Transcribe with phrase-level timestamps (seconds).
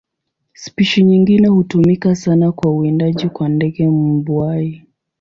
[0.53, 4.85] Spishi nyingine hutumika sana kwa uwindaji kwa ndege mbuai.